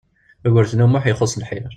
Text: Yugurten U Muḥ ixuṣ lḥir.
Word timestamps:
Yugurten 0.45 0.81
U 0.85 0.87
Muḥ 0.87 1.03
ixuṣ 1.07 1.33
lḥir. 1.41 1.65